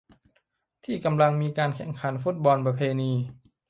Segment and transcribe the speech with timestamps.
[0.83, 3.11] ที่กำลังมีการแข่งขันฟุตบอลประเพณี